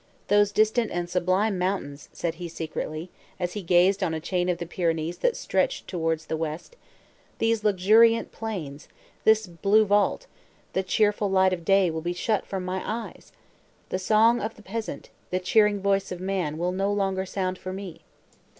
[0.29, 4.57] "Those distant and sublime mountains," said he secretly, as he gazed on a chain of
[4.57, 6.75] the Pyrenees that stretched towards the west,
[7.37, 8.87] "these luxuriant plains,
[9.25, 10.25] this blue vault,
[10.73, 13.31] the cheerful light of day, will be shut from my eyes!
[13.89, 18.01] The song of the peasant, the cheering voice of man—will no longer sound for me!"